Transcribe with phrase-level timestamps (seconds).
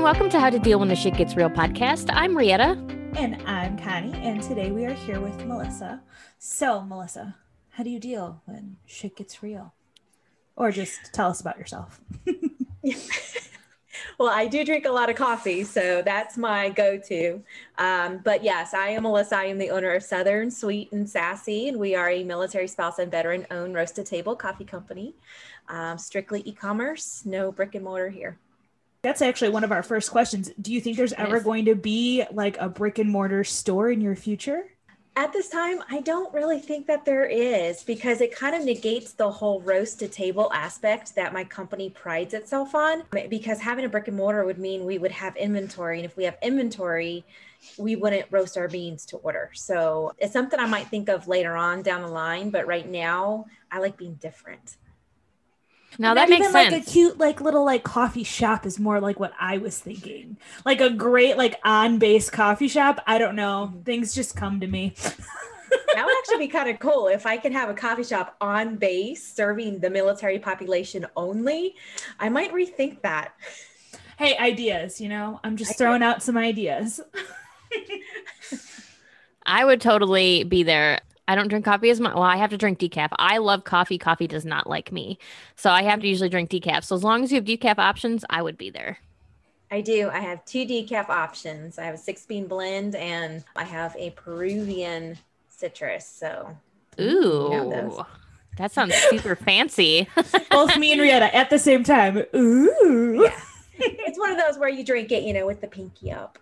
[0.00, 2.08] and welcome to How to Deal When the Shit Gets Real podcast.
[2.14, 2.70] I'm Rietta.
[3.18, 6.00] And I'm Connie, and today we are here with Melissa.
[6.38, 7.36] So, Melissa,
[7.68, 9.74] how do you deal when shit gets real?
[10.56, 12.00] Or just tell us about yourself.
[14.18, 17.42] well, I do drink a lot of coffee, so that's my go to.
[17.76, 19.36] Um, but yes, I am Melissa.
[19.36, 22.98] I am the owner of Southern Sweet and Sassy, and we are a military spouse
[22.98, 25.14] and veteran owned roast to table coffee company.
[25.68, 28.38] Um, strictly e commerce, no brick and mortar here.
[29.02, 30.50] That's actually one of our first questions.
[30.60, 34.00] Do you think there's ever going to be like a brick and mortar store in
[34.00, 34.64] your future?
[35.16, 39.12] At this time, I don't really think that there is because it kind of negates
[39.12, 43.02] the whole roast to table aspect that my company prides itself on.
[43.28, 45.98] Because having a brick and mortar would mean we would have inventory.
[45.98, 47.24] And if we have inventory,
[47.76, 49.50] we wouldn't roast our beans to order.
[49.54, 52.50] So it's something I might think of later on down the line.
[52.50, 54.76] But right now, I like being different.
[55.98, 56.72] Now that makes sense.
[56.72, 60.36] Like a cute, like little like coffee shop is more like what I was thinking.
[60.64, 63.00] Like a great like on base coffee shop.
[63.06, 63.74] I don't know.
[63.84, 64.94] Things just come to me.
[65.94, 68.76] that would actually be kind of cool if I could have a coffee shop on
[68.76, 71.74] base serving the military population only.
[72.18, 73.34] I might rethink that.
[74.18, 77.00] Hey, ideas, you know, I'm just throwing out some ideas.
[79.46, 81.00] I would totally be there.
[81.30, 82.14] I don't drink coffee as much.
[82.14, 83.10] Well, I have to drink decaf.
[83.12, 83.98] I love coffee.
[83.98, 85.16] Coffee does not like me.
[85.54, 86.82] So I have to usually drink decaf.
[86.82, 88.98] So as long as you have decaf options, I would be there.
[89.70, 90.10] I do.
[90.12, 91.78] I have two decaf options.
[91.78, 96.04] I have a six bean blend and I have a Peruvian citrus.
[96.04, 96.56] So,
[97.00, 98.04] ooh,
[98.56, 100.08] that sounds super fancy.
[100.50, 102.24] Both me and Rietta at the same time.
[102.34, 103.22] Ooh.
[103.22, 103.40] Yeah.
[103.82, 106.38] It's one of those where you drink it, you know, with the pinky up.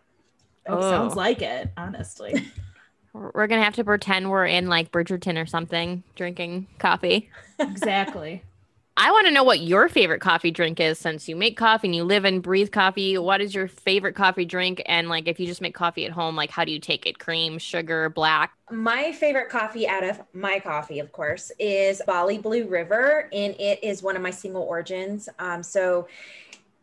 [0.66, 0.80] Oh.
[0.80, 2.50] Sounds like it, honestly.
[3.12, 7.30] We're gonna have to pretend we're in like Bridgerton or something, drinking coffee.
[7.58, 8.42] Exactly.
[9.00, 11.94] I want to know what your favorite coffee drink is since you make coffee and
[11.94, 13.16] you live and breathe coffee.
[13.16, 14.82] What is your favorite coffee drink?
[14.86, 17.20] And like if you just make coffee at home, like how do you take it?
[17.20, 18.54] Cream, sugar, black?
[18.72, 23.78] My favorite coffee out of my coffee, of course, is Bali Blue River, and it
[23.84, 25.28] is one of my single origins.
[25.38, 26.08] Um, so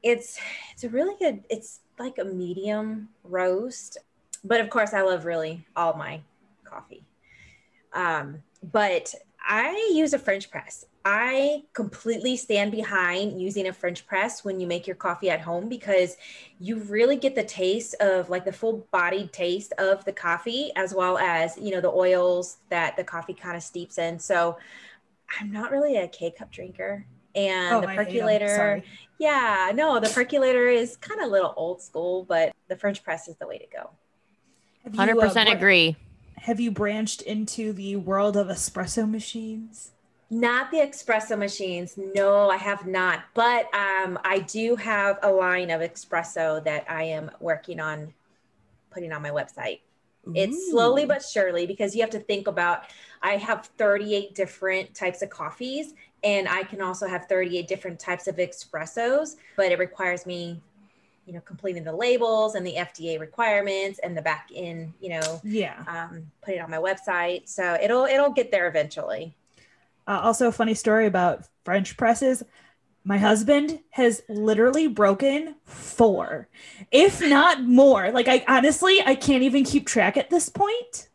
[0.01, 0.39] it's
[0.71, 3.97] it's a really good, it's like a medium roast
[4.45, 6.21] but of course, I love really all my
[6.63, 7.03] coffee.
[7.93, 9.13] Um, but
[9.47, 10.85] I use a French press.
[11.07, 15.69] I completely stand behind using a French press when you make your coffee at home
[15.69, 16.17] because
[16.59, 20.95] you really get the taste of like the full bodied taste of the coffee as
[20.95, 24.17] well as, you know, the oils that the coffee kind of steeps in.
[24.17, 24.57] So
[25.39, 27.05] I'm not really a K cup drinker.
[27.35, 28.81] And oh, the percolator,
[29.19, 33.27] yeah, no, the percolator is kind of a little old school, but the French press
[33.27, 33.91] is the way to go.
[34.93, 35.95] Hundred percent uh, agree.
[36.37, 39.91] Have you branched into the world of espresso machines?
[40.29, 41.97] Not the espresso machines.
[41.97, 43.23] No, I have not.
[43.33, 48.13] But um, I do have a line of espresso that I am working on
[48.91, 49.81] putting on my website.
[50.27, 50.33] Ooh.
[50.35, 52.83] It's slowly but surely because you have to think about
[53.21, 55.93] I have 38 different types of coffees
[56.23, 60.61] and I can also have 38 different types of espressos, but it requires me
[61.25, 65.41] you know completing the labels and the fda requirements and the back in you know
[65.43, 65.83] yeah.
[65.87, 67.47] um, put it on my website.
[67.47, 69.35] So it'll it'll get there eventually.
[70.07, 72.43] Uh, also funny story about french presses.
[73.03, 76.47] My husband has literally broken four
[76.91, 78.11] if not more.
[78.11, 81.09] Like i honestly i can't even keep track at this point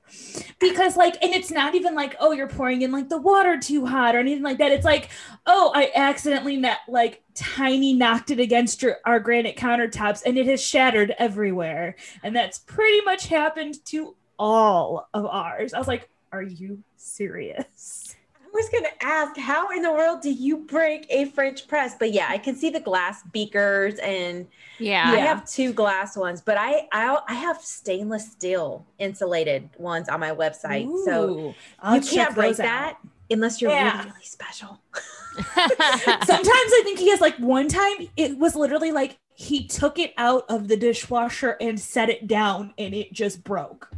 [0.58, 3.86] because like and it's not even like oh you're pouring in like the water too
[3.86, 4.72] hot or anything like that.
[4.72, 5.10] It's like
[5.46, 10.46] oh i accidentally met like tiny knocked it against your, our granite countertops and it
[10.46, 11.96] has shattered everywhere.
[12.22, 15.74] And that's pretty much happened to all of ours.
[15.74, 18.09] I was like are you serious
[18.52, 21.94] was going to ask, how in the world do you break a French press?
[21.98, 24.46] But yeah, I can see the glass beakers, and
[24.78, 30.08] yeah, I have two glass ones, but I I, I have stainless steel insulated ones
[30.08, 32.98] on my website, Ooh, so I'll you can't break that
[33.30, 33.98] unless you're yeah.
[33.98, 34.80] really, really special.
[35.36, 40.12] Sometimes I think he has like one time it was literally like he took it
[40.18, 43.90] out of the dishwasher and set it down, and it just broke.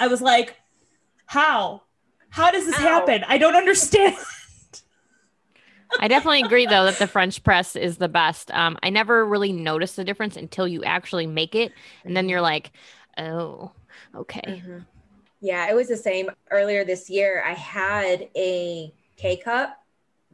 [0.00, 0.56] I was like,
[1.26, 1.82] how?
[2.32, 2.78] How does this Ow.
[2.78, 3.24] happen?
[3.28, 4.16] I don't understand.
[6.00, 8.50] I definitely agree though that the French press is the best.
[8.52, 11.72] Um, I never really noticed the difference until you actually make it,
[12.04, 12.72] and then you're like,
[13.18, 13.72] oh,
[14.14, 14.40] okay.
[14.46, 14.78] Mm-hmm.
[15.42, 17.42] Yeah, it was the same earlier this year.
[17.44, 19.76] I had a K cup,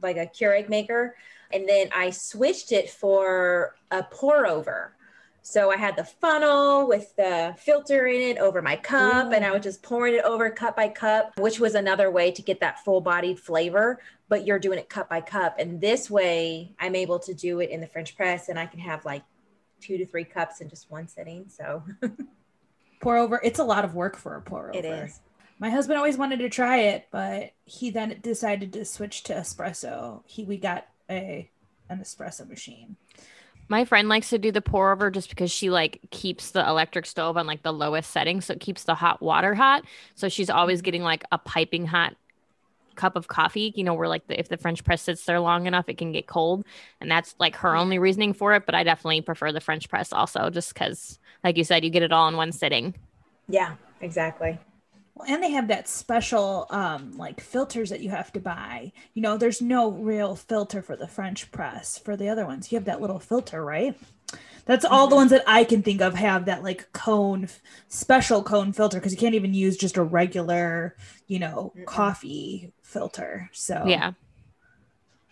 [0.01, 1.17] like a Keurig maker,
[1.53, 4.94] and then I switched it for a pour over.
[5.43, 9.32] So I had the funnel with the filter in it over my cup, Ooh.
[9.32, 12.43] and I was just pouring it over cup by cup, which was another way to
[12.43, 14.00] get that full bodied flavor.
[14.29, 15.58] But you're doing it cup by cup.
[15.58, 18.81] And this way, I'm able to do it in the French press, and I can
[18.81, 19.23] have like
[19.81, 21.46] two to three cups in just one sitting.
[21.49, 21.82] So
[23.00, 23.41] pour over.
[23.43, 24.79] It's a lot of work for a pour over.
[24.79, 25.20] it is.
[25.58, 30.23] My husband always wanted to try it, but he then decided to switch to espresso.
[30.26, 31.50] He we got a
[31.88, 32.96] an espresso machine.
[33.69, 37.06] My friend likes to do the pour over just because she like keeps the electric
[37.06, 39.85] stove on like the lowest setting, so it keeps the hot water hot.
[40.15, 42.17] So she's always getting like a piping hot
[42.94, 43.73] cup of coffee.
[43.76, 46.12] You know, where like the, if the French press sits there long enough, it can
[46.12, 46.65] get cold,
[47.00, 48.65] and that's like her only reasoning for it.
[48.65, 52.03] But I definitely prefer the French press also, just because, like you said, you get
[52.03, 52.94] it all in one sitting.
[53.49, 54.59] Yeah, exactly.
[55.19, 58.93] Well, and they have that special um like filters that you have to buy.
[59.15, 61.99] You know, there's no real filter for the French press.
[61.99, 63.99] For the other ones, you have that little filter, right?
[64.67, 67.49] That's all the ones that I can think of have that like cone
[67.88, 70.94] special cone filter because you can't even use just a regular,
[71.26, 71.87] you know, Mm-mm.
[71.87, 73.49] coffee filter.
[73.55, 74.12] So Yeah.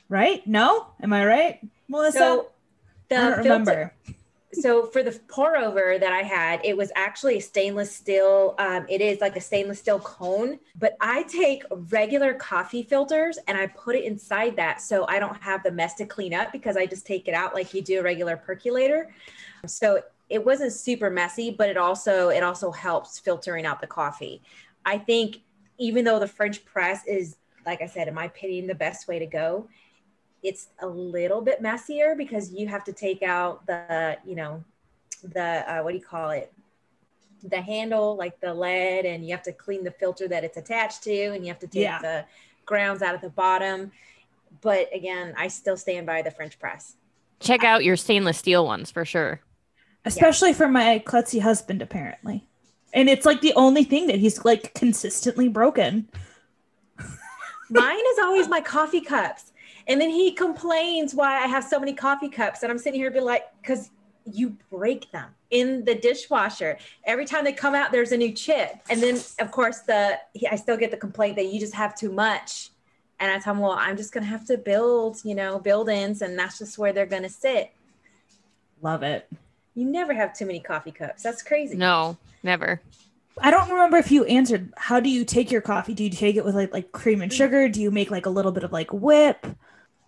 [0.09, 0.47] right?
[0.47, 2.19] No, am I right, Melissa?
[2.19, 2.47] So
[3.11, 3.93] the I don't filter- remember.
[4.53, 8.55] So for the pour over that I had, it was actually a stainless steel.
[8.59, 13.59] Um, it is like a stainless steel cone, but I take regular coffee filters and
[13.59, 16.77] I put it inside that so I don't have the mess to clean up because
[16.77, 19.13] I just take it out like you do a regular percolator.
[19.67, 24.43] So it wasn't super messy, but it also it also helps filtering out the coffee.
[24.85, 25.39] I think
[25.79, 29.19] even though the French press is, like I said, in my opinion, the best way
[29.19, 29.69] to go,
[30.47, 34.63] it's a little bit messier because you have to take out the you know
[35.25, 36.53] the uh, what do you call it?
[37.43, 41.03] The handle like the lead and you have to clean the filter that it's attached
[41.03, 41.99] to and you have to take Yeah.
[42.01, 42.25] the
[42.65, 43.91] grounds out of the bottom.
[44.61, 46.95] But again i still stand by the french press.
[47.41, 49.41] Check out your stainless steel ones for sure.
[50.05, 52.47] especially for my klutzy husband apparently.
[52.95, 56.09] And it's like the only thing that he's like consistently broken.
[57.71, 59.51] Mine is always my coffee cups
[59.89, 63.11] and then he complains why i have so many coffee cups and i'm sitting here
[63.11, 63.91] be like because
[64.27, 66.79] you break them in the dishwasher.
[67.05, 68.77] Every time they come out there's a new chip.
[68.91, 70.19] And then of course the
[70.51, 72.71] i still get the complaint that you just have too much.
[73.21, 76.39] And i tell him well i'm just gonna have to build you know build-ins and
[76.39, 77.73] that's just where they're gonna sit.
[78.83, 79.29] Love it.
[79.75, 81.23] You never have too many coffee cups.
[81.23, 81.77] That's crazy.
[81.77, 82.81] No, never.
[83.39, 85.95] i don't remember if you answered how do you take your coffee?
[85.95, 87.37] Do you take it with like like cream and mm.
[87.37, 87.69] sugar?
[87.69, 89.47] Do you make like a little bit of like whip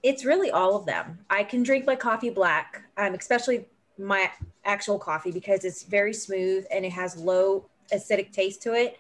[0.03, 1.19] it's really all of them.
[1.29, 3.67] I can drink my coffee black, um, especially
[3.99, 4.31] my
[4.65, 8.99] actual coffee because it's very smooth and it has low acidic taste to it.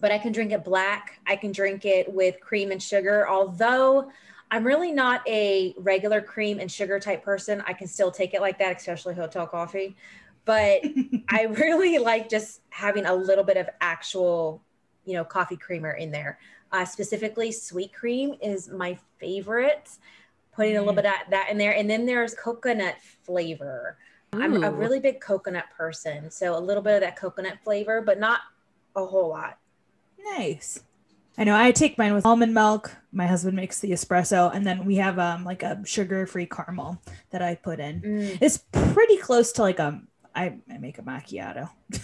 [0.00, 1.18] But I can drink it black.
[1.26, 3.28] I can drink it with cream and sugar.
[3.28, 4.10] Although
[4.50, 8.40] I'm really not a regular cream and sugar type person, I can still take it
[8.40, 9.96] like that, especially hotel coffee.
[10.44, 10.82] But
[11.28, 14.62] I really like just having a little bit of actual,
[15.04, 16.38] you know, coffee creamer in there.
[16.70, 19.90] Uh, specifically, sweet cream is my favorite.
[20.58, 23.96] Putting a little bit of that in there, and then there's coconut flavor.
[24.32, 28.18] I'm a really big coconut person, so a little bit of that coconut flavor, but
[28.18, 28.40] not
[28.96, 29.58] a whole lot.
[30.36, 30.80] nice.
[31.38, 32.96] I know i take mine with almond milk.
[33.12, 37.00] My husband makes the espresso and then we have um like a sugar free caramel
[37.30, 38.00] that i put in.
[38.00, 40.02] Mm, it's pretty close to like a
[40.34, 41.70] I, I make a macchiato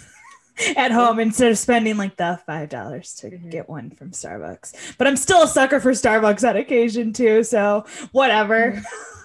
[0.77, 3.51] at home instead of spending like the five dollars to Mhm.
[3.51, 4.95] get one from Starbucks.
[4.97, 7.43] But I'm still a sucker for Starbucks on occasion too.
[7.43, 8.81] So whatever.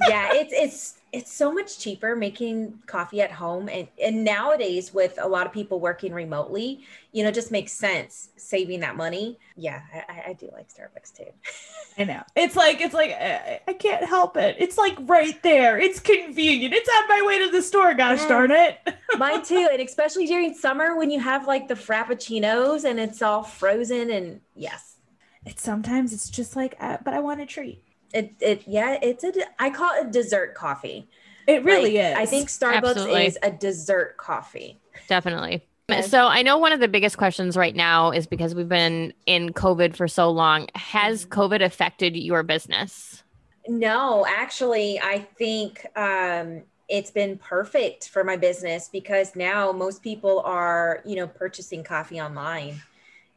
[0.09, 5.19] yeah, it's it's it's so much cheaper making coffee at home, and and nowadays with
[5.21, 9.39] a lot of people working remotely, you know, just makes sense saving that money.
[9.57, 11.31] Yeah, I, I- do like Starbucks too.
[11.99, 14.57] I know it's like it's like I, I can't help it.
[14.59, 15.79] It's like right there.
[15.79, 16.73] It's convenient.
[16.73, 17.93] It's on my way to the store.
[17.95, 18.29] Gosh Yes.
[18.29, 18.79] darn it.
[19.19, 23.43] Mine too, and especially during summer when you have like the frappuccinos and it's all
[23.43, 24.97] frozen, and yes,
[25.45, 27.83] It's sometimes it's just like, uh, but I want a treat.
[28.13, 31.09] It it yeah, it's a de- I call it dessert coffee.
[31.47, 32.17] It really Like, is.
[32.17, 33.27] I think Starbucks Absolutely.
[33.27, 34.79] is a dessert coffee.
[35.09, 35.63] Definitely.
[36.07, 39.53] So I know one of the biggest questions right now is because we've been in
[39.53, 40.69] COVID for so long.
[40.77, 41.41] Has Mm-hmm.
[41.41, 43.25] COVID affected your business?
[43.69, 50.41] No, actually, I think um, it's been perfect for my business because now most people
[50.41, 52.81] are, you know, purchasing coffee online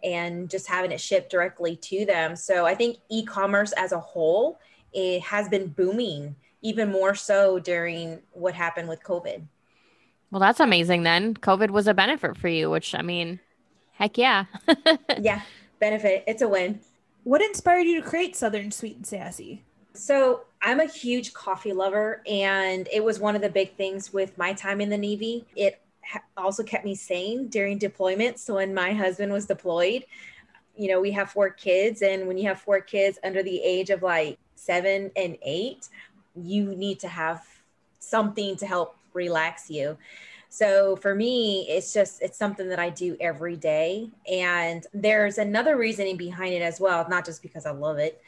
[0.03, 2.35] and just having it shipped directly to them.
[2.35, 4.59] So I think e-commerce as a whole
[4.93, 9.43] it has been booming even more so during what happened with COVID.
[10.31, 11.35] Well, that's amazing then.
[11.35, 13.39] COVID was a benefit for you, which I mean,
[13.93, 14.45] heck yeah.
[15.19, 15.41] yeah,
[15.79, 16.23] benefit.
[16.25, 16.79] It's a win.
[17.23, 19.63] what inspired you to create Southern Sweet and Sassy?
[19.93, 24.35] So I'm a huge coffee lover, and it was one of the big things with
[24.37, 25.45] my time in the Navy.
[25.55, 25.82] It ha-
[26.37, 28.39] also kept me sane during deployment.
[28.39, 30.05] So when my husband was deployed,
[30.75, 33.89] you know, we have four kids, and when you have four kids under the age
[33.89, 35.89] of like seven and eight,
[36.35, 37.45] you need to have
[37.99, 39.97] something to help relax you.
[40.49, 44.09] So for me, it's just it's something that I do every day.
[44.31, 48.21] And there's another reasoning behind it as well, not just because I love it,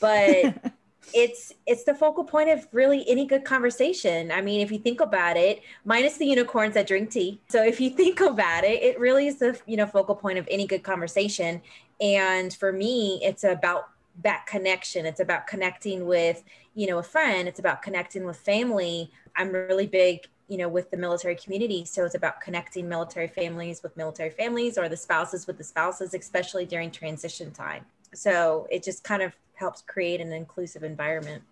[0.00, 0.54] but
[1.14, 4.30] it's it's the focal point of really any good conversation.
[4.30, 7.40] I mean, if you think about it, minus the unicorns that drink tea.
[7.48, 10.46] So if you think about it, it really is the you know focal point of
[10.50, 11.60] any good conversation.
[12.00, 13.88] And for me, it's about
[14.22, 15.06] that connection.
[15.06, 16.42] It's about connecting with,
[16.74, 17.48] you know, a friend.
[17.48, 19.10] It's about connecting with family.
[19.36, 23.82] I'm really big you know with the military community so it's about connecting military families
[23.82, 28.82] with military families or the spouses with the spouses especially during transition time so it
[28.82, 29.32] just kind of
[29.62, 31.42] helps create an inclusive environment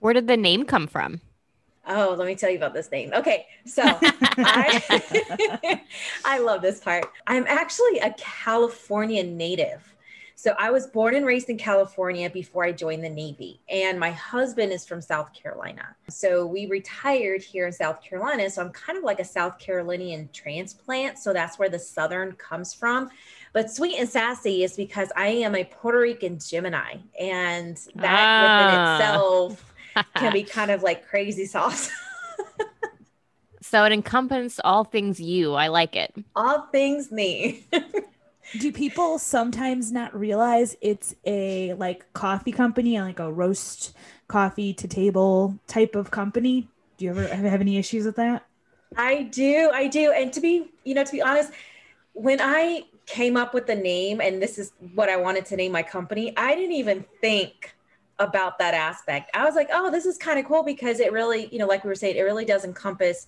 [0.00, 1.20] where did the name come from
[1.86, 3.10] Oh, let me tell you about this name.
[3.12, 5.82] Okay, so I,
[6.24, 7.06] I love this part.
[7.26, 9.88] I'm actually a California native.
[10.34, 14.10] So I was born and raised in California before I joined the Navy, and my
[14.10, 15.94] husband is from South Carolina.
[16.08, 18.48] So we retired here in South Carolina.
[18.50, 21.18] So I'm kind of like a South Carolinian transplant.
[21.18, 23.10] So that's where the Southern comes from.
[23.52, 28.96] But sweet and sassy is because I am a Puerto Rican Gemini, and that ah.
[28.96, 29.74] within itself
[30.16, 31.90] can be kind of like crazy sauce.
[33.60, 35.52] so it encompasses all things you.
[35.52, 36.14] I like it.
[36.34, 37.66] All things me.
[38.58, 43.94] do people sometimes not realize it's a like coffee company like a roast
[44.28, 48.44] coffee to table type of company do you ever have any issues with that
[48.96, 51.52] i do i do and to be you know to be honest
[52.14, 52.82] when i
[53.12, 56.32] came up with the name and this is what i wanted to name my company
[56.36, 57.74] i didn't even think
[58.18, 61.48] about that aspect i was like oh this is kind of cool because it really
[61.52, 63.26] you know like we were saying it really does encompass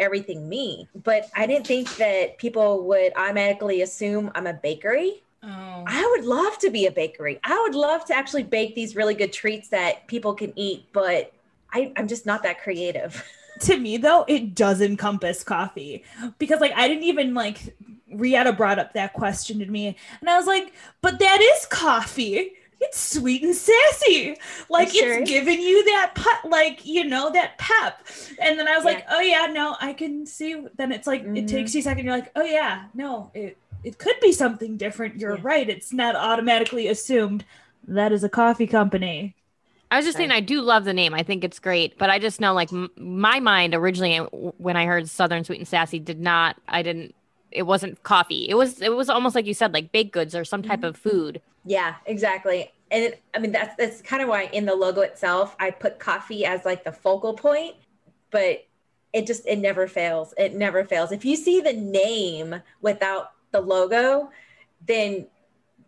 [0.00, 0.88] everything me.
[1.04, 5.22] But I didn't think that people would automatically assume I'm a bakery.
[5.42, 5.84] Oh.
[5.86, 7.38] I would love to be a bakery.
[7.44, 11.32] I would love to actually bake these really good treats that people can eat, but
[11.72, 13.22] I, I'm just not that creative.
[13.60, 16.04] to me though, it does encompass coffee
[16.38, 17.74] because like I didn't even like
[18.12, 22.52] Rietta brought up that question to me and I was like, but that is coffee
[22.80, 24.36] it's sweet and sassy.
[24.68, 28.06] Like sure it's giving you that put, like you know that pep.
[28.38, 28.92] And then I was yeah.
[28.92, 30.64] like, oh yeah, no, I can see.
[30.76, 31.36] Then it's like mm-hmm.
[31.36, 32.06] it takes you a second.
[32.06, 35.18] You're like, oh yeah, no, it it could be something different.
[35.18, 35.42] You're yeah.
[35.42, 35.68] right.
[35.68, 37.44] It's not automatically assumed
[37.86, 39.36] that is a coffee company.
[39.92, 41.14] I was just saying, I do love the name.
[41.14, 44.86] I think it's great, but I just know, like, m- my mind originally when I
[44.86, 46.56] heard Southern Sweet and Sassy did not.
[46.68, 47.12] I didn't.
[47.52, 48.46] It wasn't coffee.
[48.48, 48.80] It was.
[48.80, 50.86] It was almost like you said, like baked goods or some type mm-hmm.
[50.86, 51.40] of food.
[51.64, 52.72] Yeah, exactly.
[52.90, 55.98] And it, I mean, that's that's kind of why in the logo itself, I put
[55.98, 57.76] coffee as like the focal point,
[58.30, 58.64] but
[59.12, 60.34] it just it never fails.
[60.38, 61.12] It never fails.
[61.12, 64.30] If you see the name without the logo,
[64.86, 65.26] then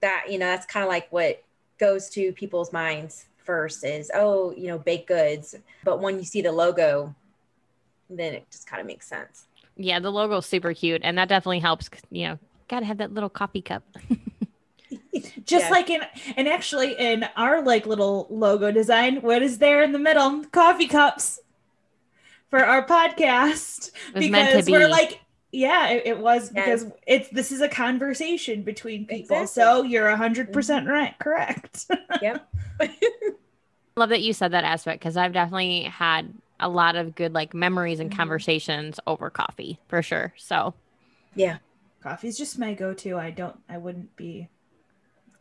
[0.02, 1.42] that you know that's kind of like what
[1.78, 5.54] goes to people's minds first is oh you know baked goods
[5.85, 7.14] but when you see the logo
[8.11, 9.47] then it just kind of makes sense
[9.82, 13.28] yeah the logo's super cute and that definitely helps you know gotta have that little
[13.28, 13.82] coffee cup
[15.44, 15.70] just yeah.
[15.70, 16.00] like in
[16.36, 20.86] and actually in our like little logo design what is there in the middle coffee
[20.86, 21.40] cups
[22.50, 24.72] for our podcast because be.
[24.72, 25.20] we're like
[25.52, 26.84] yeah it, it was yes.
[26.84, 29.46] because it's this is a conversation between people exactly.
[29.46, 30.88] so you're 100% mm-hmm.
[30.88, 31.86] right correct
[32.22, 32.48] yep
[33.96, 36.32] love that you said that aspect because i've definitely had
[36.62, 38.19] a lot of good like memories and mm-hmm.
[38.19, 40.75] conversations over coffee for sure so
[41.35, 41.59] yeah
[42.02, 44.49] coffee's just my go-to i don't i wouldn't be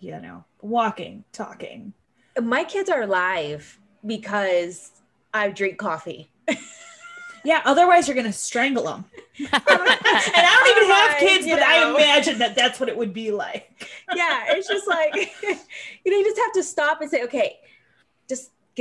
[0.01, 1.93] you know, walking, talking.
[2.41, 4.91] My kids are alive because
[5.33, 6.29] I drink coffee.
[7.45, 9.05] yeah, otherwise you're gonna strangle them.
[9.39, 11.65] and I don't even have kids, but know.
[11.65, 13.87] I imagine that that's what it would be like.
[14.15, 17.70] yeah, it's just like you know, you just have to stop and say, okay, just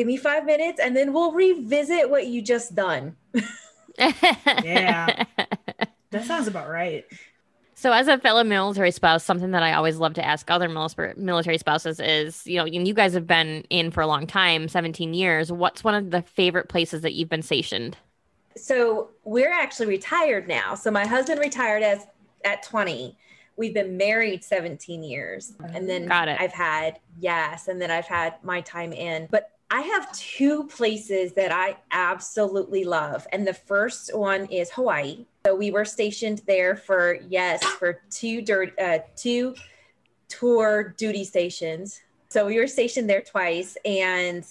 [0.01, 3.15] give me five minutes, and then we'll revisit what you just done.
[3.99, 5.25] yeah,
[6.11, 7.05] that sounds about right.
[7.75, 11.59] So, as a fellow military spouse, something that I always love to ask other military
[11.59, 15.53] spouses is, you know, you guys have been in for a long time, 17 years.
[15.53, 17.99] What's one of the favorite places that you've been stationed?
[18.57, 20.77] So, we're actually retired now.
[20.77, 22.07] So, my husband retired as
[22.47, 23.19] at 20.
[23.59, 25.53] We've been married 17 years.
[25.75, 26.41] And then Got it.
[26.41, 29.29] I've had, yes, and then I've had my time in.
[29.31, 33.27] But I have two places that I absolutely love.
[33.33, 35.27] And the first one is Hawaii.
[35.47, 39.55] So we were stationed there for yes for two dirt uh, two
[40.29, 42.01] tour duty stations.
[42.29, 44.45] So we were stationed there twice, and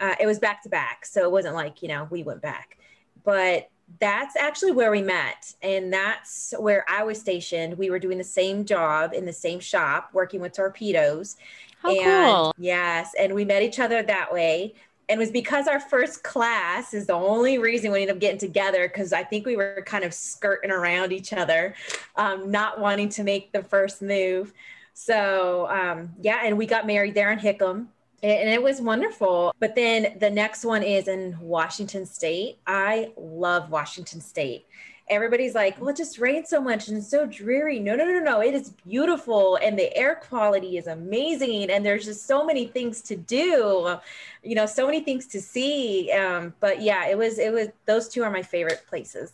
[0.00, 1.06] uh, it was back to back.
[1.06, 2.78] So it wasn't like you know we went back,
[3.24, 3.70] but
[4.00, 7.78] that's actually where we met, and that's where I was stationed.
[7.78, 11.36] We were doing the same job in the same shop, working with torpedoes.
[11.82, 12.54] How and cool!
[12.58, 14.74] Yes, and we met each other that way.
[15.10, 18.38] And it was because our first class is the only reason we ended up getting
[18.38, 21.74] together because I think we were kind of skirting around each other,
[22.16, 24.52] um, not wanting to make the first move.
[24.92, 27.86] So, um, yeah, and we got married there in Hickam
[28.22, 29.54] and it was wonderful.
[29.60, 32.58] But then the next one is in Washington State.
[32.66, 34.66] I love Washington State.
[35.10, 37.78] Everybody's like, well, it just rains so much and it's so dreary.
[37.78, 38.40] No, no, no, no.
[38.40, 41.70] It is beautiful and the air quality is amazing.
[41.70, 43.96] And there's just so many things to do,
[44.42, 46.12] you know, so many things to see.
[46.12, 49.32] Um, but yeah, it was, it was, those two are my favorite places.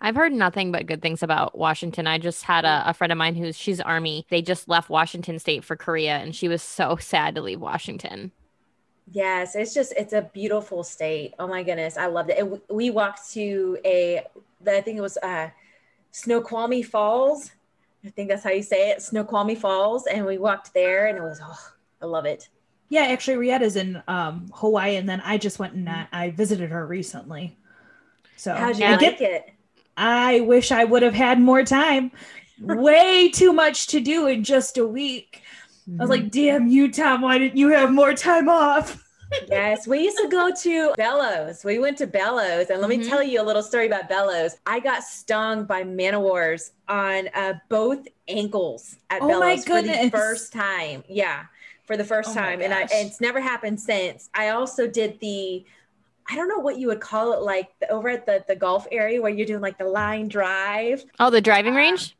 [0.00, 2.06] I've heard nothing but good things about Washington.
[2.06, 4.26] I just had a, a, friend of mine who's she's army.
[4.30, 8.32] They just left Washington State for Korea, and she was so sad to leave Washington.
[9.12, 11.34] Yes, it's just it's a beautiful state.
[11.38, 12.38] Oh my goodness, I loved it.
[12.38, 14.24] And we walked to a,
[14.66, 15.50] I think it was uh,
[16.10, 17.50] Snoqualmie Falls.
[18.04, 21.22] I think that's how you say it, Snoqualmie Falls, and we walked there, and it
[21.22, 22.48] was oh, I love it.
[22.88, 26.70] Yeah, actually, Rietta's in um, Hawaii, and then I just went and I, I visited
[26.70, 27.56] her recently.
[28.36, 29.50] So how'd you like get, it?
[29.96, 32.10] I wish I would have had more time.
[32.60, 35.42] Way too much to do in just a week.
[35.88, 36.00] Mm-hmm.
[36.00, 36.28] I was like, mm-hmm.
[36.28, 39.04] damn you, Tom, why didn't you have more time off?
[39.48, 41.64] Yes, we used to go to Bellows.
[41.64, 43.00] We went to Bellows, and let mm-hmm.
[43.00, 44.56] me tell you a little story about Bellows.
[44.66, 49.82] I got stung by man o' wars on uh, both ankles at oh Bellows for
[49.82, 51.04] the first time.
[51.08, 51.44] Yeah,
[51.84, 54.30] for the first oh time, and, I, and it's never happened since.
[54.34, 55.64] I also did the
[56.30, 58.86] I don't know what you would call it, like the, over at the the golf
[58.92, 61.04] area where you're doing like the line drive.
[61.18, 62.16] Oh, the driving uh, range.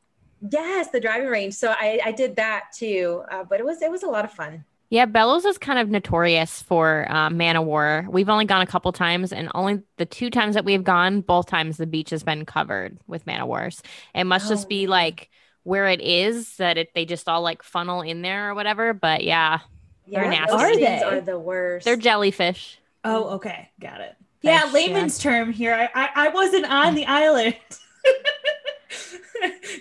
[0.51, 1.55] Yes, the driving range.
[1.55, 4.33] So I, I did that too, uh, but it was it was a lot of
[4.33, 4.65] fun.
[4.91, 8.07] Yeah, Bellows is kind of notorious for uh, man of war.
[8.11, 11.47] We've only gone a couple times, and only the two times that we've gone, both
[11.47, 13.83] times the beach has been covered with man of wars.
[14.17, 14.49] It must oh.
[14.49, 14.91] just be oh.
[14.91, 15.31] like
[15.63, 18.93] where it is that it they just all like funnel in there or whatever.
[18.93, 19.61] But yeah,
[20.07, 20.57] yeah they're nasty.
[20.57, 21.03] Are they?
[21.05, 21.85] Are the worst.
[21.85, 22.81] They're jellyfish.
[23.05, 24.17] Oh, okay, got it.
[24.43, 25.31] Yeah, layman's yeah.
[25.31, 25.73] term here.
[25.73, 27.57] I, I, I wasn't on the island.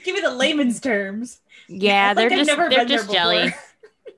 [0.04, 1.40] Give me the layman's terms.
[1.68, 3.56] Yeah, they're just they're just jelly.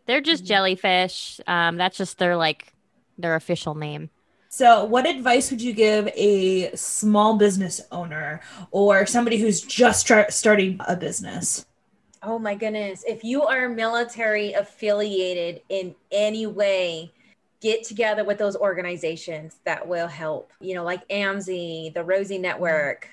[0.06, 1.40] they're just jellyfish.
[1.48, 2.74] Um, that's just their like
[3.18, 4.10] their official name.
[4.50, 10.32] So, what advice would you give a small business owner or somebody who's just tra-
[10.32, 11.66] starting a business?
[12.24, 13.04] Oh my goodness.
[13.08, 17.12] If you are military affiliated in any way,
[17.62, 23.08] get together with those organizations that will help you know like AMSI the rosie network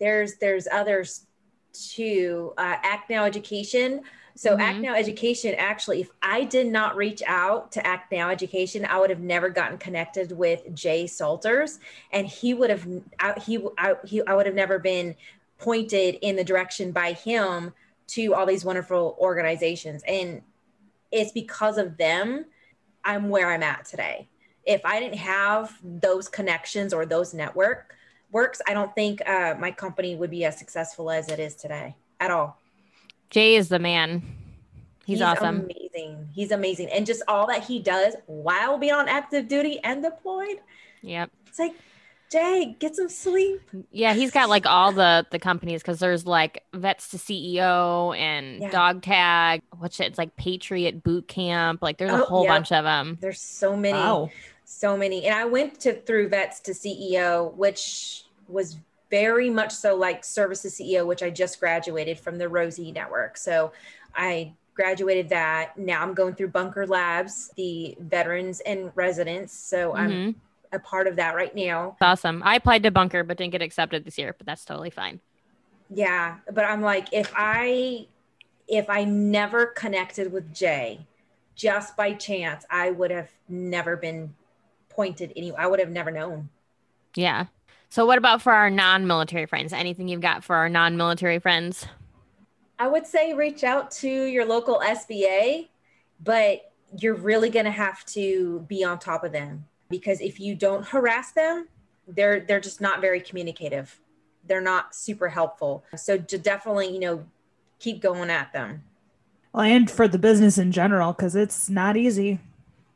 [0.00, 1.26] there's there's others
[1.72, 4.02] too uh, act now education
[4.38, 4.60] so mm-hmm.
[4.60, 8.98] act now education actually if i did not reach out to act now education i
[8.98, 11.78] would have never gotten connected with jay salters
[12.12, 12.86] and he would have
[13.18, 15.14] I, he, I, he i would have never been
[15.58, 17.72] pointed in the direction by him
[18.08, 20.42] to all these wonderful organizations and
[21.10, 22.44] it's because of them
[23.08, 24.28] I'm where I'm at today.
[24.64, 27.94] If I didn't have those connections or those network
[28.30, 31.96] works, I don't think uh, my company would be as successful as it is today
[32.20, 32.60] at all.
[33.30, 34.22] Jay is the man.
[35.04, 35.60] He's, He's awesome.
[35.70, 36.28] Amazing.
[36.34, 36.90] He's amazing.
[36.90, 40.58] And just all that he does while being on active duty and deployed.
[41.02, 41.30] Yep.
[41.46, 41.74] It's like
[42.30, 43.62] Jay, get some sleep.
[43.90, 48.60] Yeah, he's got like all the the companies because there's like Vets to CEO and
[48.60, 48.70] yeah.
[48.70, 49.62] Dog Tag.
[49.78, 50.08] What's it?
[50.08, 51.80] It's like Patriot Boot Camp.
[51.80, 52.50] Like there's a oh, whole yeah.
[52.50, 53.16] bunch of them.
[53.20, 54.30] There's so many, wow.
[54.64, 55.24] so many.
[55.24, 58.76] And I went to through Vets to CEO, which was
[59.10, 63.36] very much so like Service2CEO, which I just graduated from the Rosie Network.
[63.36, 63.72] So
[64.14, 65.76] I graduated that.
[65.76, 69.52] Now I'm going through Bunker Labs, the Veterans in Residence.
[69.52, 69.98] So mm-hmm.
[69.98, 70.40] I'm
[70.72, 71.96] a part of that right now.
[72.00, 72.42] awesome.
[72.44, 75.20] I applied to Bunker but didn't get accepted this year, but that's totally fine.
[75.90, 78.06] Yeah, but I'm like if I
[78.68, 81.00] if I never connected with Jay
[81.54, 84.34] just by chance, I would have never been
[84.90, 86.50] pointed any I would have never known.
[87.14, 87.46] Yeah.
[87.90, 89.72] So what about for our non-military friends?
[89.72, 91.86] Anything you've got for our non-military friends?
[92.78, 95.68] I would say reach out to your local SBA,
[96.22, 100.54] but you're really going to have to be on top of them because if you
[100.54, 101.68] don't harass them,
[102.06, 104.00] they're they're just not very communicative.
[104.46, 105.84] They're not super helpful.
[105.96, 107.24] So to definitely, you know,
[107.78, 108.82] keep going at them.
[109.52, 112.40] Well, and for the business in general, because it's not easy.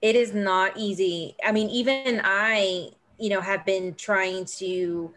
[0.00, 1.36] It is not easy.
[1.44, 2.90] I mean, even I,
[3.22, 5.14] you know, have been trying to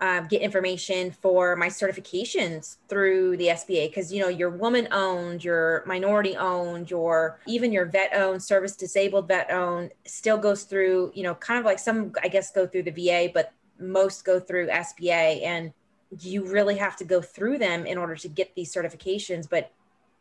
[0.00, 5.42] uh, get information for my certifications through the SBA because you know you're woman owned,
[5.42, 11.10] you're minority owned, your even your vet owned, service disabled vet owned still goes through
[11.16, 14.38] you know kind of like some I guess go through the VA, but most go
[14.38, 15.72] through SBA, and
[16.20, 19.50] you really have to go through them in order to get these certifications.
[19.50, 19.72] But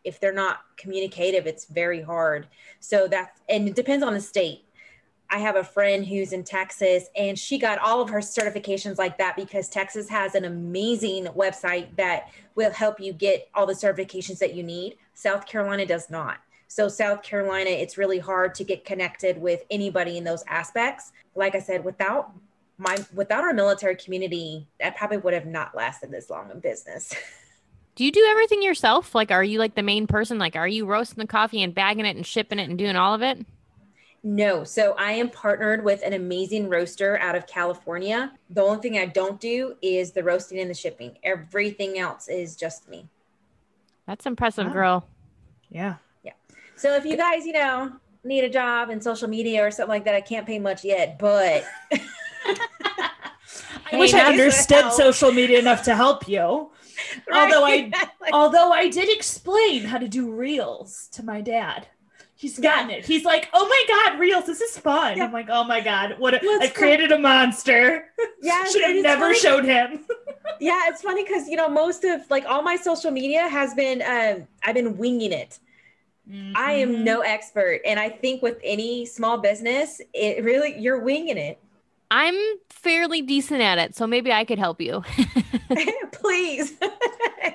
[0.03, 2.47] if they're not communicative, it's very hard.
[2.79, 4.63] So that's and it depends on the state
[5.29, 9.17] I have a friend who's in Texas and she got all of her certifications like
[9.17, 14.39] that because Texas has an amazing website that will help you get all the certifications
[14.39, 14.97] that you need.
[15.13, 16.37] South Carolina does not.
[16.69, 21.11] So, South Carolina, it's really hard to get connected with anybody in those aspects.
[21.33, 22.31] Like I said, without
[22.77, 27.13] my without our military community, I probably would have not lasted this long in business.
[27.95, 29.15] Do you do everything yourself?
[29.15, 30.37] Like, are you like the main person?
[30.37, 33.15] Like, are you roasting the coffee and bagging it and shipping it and doing all
[33.15, 33.43] of it?
[34.23, 34.63] No.
[34.63, 38.33] So I am partnered with an amazing roaster out of California.
[38.49, 41.17] The only thing I don't do is the roasting and the shipping.
[41.23, 43.07] Everything else is just me.
[44.05, 44.73] That's impressive, Wow.
[44.73, 45.07] girl.
[45.69, 45.95] Yeah.
[46.23, 46.33] Yeah.
[46.75, 47.91] So if you guys, you know,
[48.23, 51.17] need a job in social media or something like that, I can't pay much yet,
[51.19, 51.63] but
[53.91, 56.71] I wish I understood social media enough to help you.
[57.31, 61.87] Although I- Like, Although I did explain how to do reels to my dad.
[62.39, 63.03] He's gotten it.
[63.03, 64.45] He's like, "Oh my god, reels!
[64.45, 65.25] This is fun." Yeah.
[65.25, 66.35] I'm like, "Oh my god, what?
[66.35, 68.05] A, Well, I created a monster.
[68.43, 70.05] yeah, Should have never funny- showed him."
[70.59, 74.01] Yeah, it's funny because you know most of like all my social media has been
[74.01, 75.59] um, I've been winging it.
[76.29, 76.59] I Mm-hmm.
[76.97, 81.59] am no expert, and I think with any small business, it really you're winging it.
[82.09, 82.35] I'm
[82.69, 85.03] fairly decent at it, so maybe I could help you.
[86.13, 86.73] Please.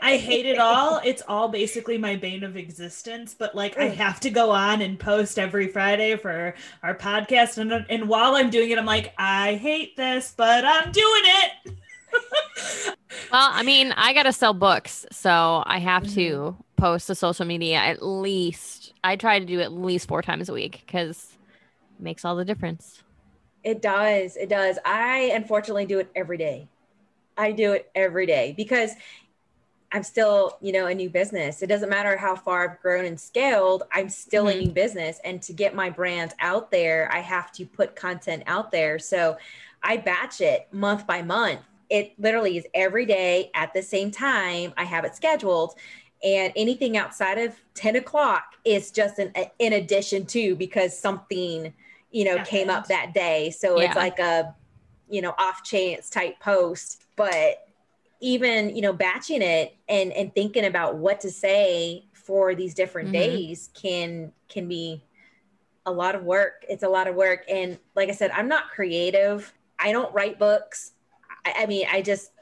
[0.01, 1.01] I hate it all.
[1.05, 3.35] It's all basically my bane of existence.
[3.35, 3.91] But like, I Mm.
[3.91, 8.51] have to go on and post every Friday for our podcast, and and while I'm
[8.51, 11.73] doing it, I'm like, I hate this, but I'm doing it.
[13.31, 16.63] well, I mean, I got to sell books, so I have to Mm-hmm.
[16.77, 18.93] post to social media at least.
[19.05, 21.39] I try to do at least four times a week because
[21.99, 23.03] it makes all the difference.
[23.63, 24.37] It does.
[24.37, 24.79] It does.
[24.85, 26.69] I unfortunately do it every day.
[27.37, 28.93] I do it every day because
[29.93, 31.63] I'm still, you know, a new business.
[31.63, 34.61] It doesn't matter how far I've grown and scaled, I'm still a Mhm.
[34.67, 35.21] new business.
[35.25, 38.99] And to get my brand out there, I have to put content out there.
[38.99, 39.37] So
[39.83, 41.61] I batch it month by month.
[41.91, 44.73] It literally is every day at the same time.
[44.79, 45.75] I have it scheduled.
[46.25, 51.75] And anything outside of 10 o'clock is just an in addition to because something,
[52.11, 53.51] you know, came up that day.
[53.51, 54.55] So it's like a,
[55.11, 57.03] you know, off chance type post.
[57.17, 57.69] But
[58.23, 63.11] even, you know, batching it and and thinking about what to say for these different
[63.11, 63.13] Mhm.
[63.13, 65.05] days can can be
[65.87, 66.65] a lot of work.
[66.69, 67.45] It's a lot of work.
[67.49, 69.53] And like I said, I'm not creative.
[69.79, 70.93] I don't write books.
[71.45, 72.33] I, I mean, I just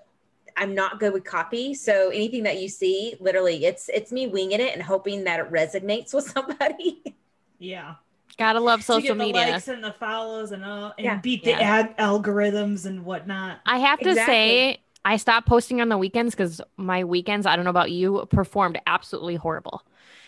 [0.56, 1.74] I'm not good with copy.
[1.74, 5.50] So anything that you see, literally, it's it's me winging it and hoping that it
[5.50, 7.16] resonates with somebody.
[7.58, 7.96] Yeah.
[8.38, 9.40] Gotta love To social get the media.
[9.52, 11.16] likes and the follows and all, and Yeah.
[11.18, 11.60] beat the Yeah.
[11.60, 13.60] ad algorithms and whatnot.
[13.66, 14.34] I have to Exactly.
[14.34, 18.26] say, I stopped posting on the weekends because my weekends, I don't know about you,
[18.30, 19.82] performed absolutely horrible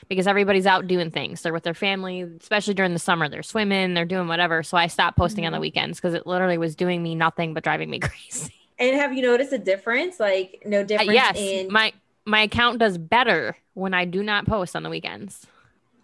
[0.08, 1.42] because everybody's out doing things.
[1.42, 3.28] They're with their family, especially during the summer.
[3.28, 4.62] They're swimming, they're doing whatever.
[4.62, 5.62] So I stopped posting on the Mhm.
[5.62, 8.54] weekends because it literally was doing me nothing but driving me crazy.
[8.78, 10.18] and have you noticed a difference?
[10.18, 11.92] Like no Uh, difference yes, in my
[12.24, 15.46] my account does better when I do not post on the weekends.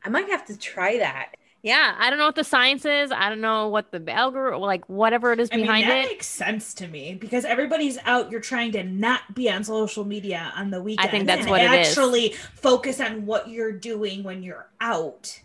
[0.05, 1.33] I might have to try that.
[1.63, 3.11] Yeah, I don't know what the science is.
[3.11, 6.09] I don't know what the algorithm, like whatever it is I mean, behind that it.
[6.11, 8.31] makes sense to me because everybody's out.
[8.31, 11.09] You're trying to not be on social media on the weekend.
[11.09, 11.89] I think that's what it is.
[11.89, 15.41] actually focus on what you're doing when you're out.